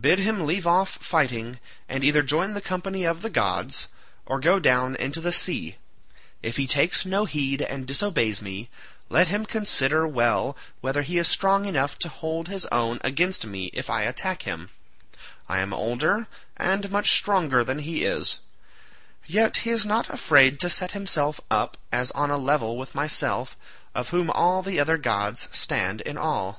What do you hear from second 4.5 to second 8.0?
down into the sea. If he takes no heed and